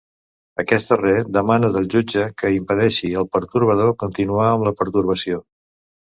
[0.61, 5.41] Aquest darrer demana del jutge que impedeixi el pertorbador continuar amb la pertorbació.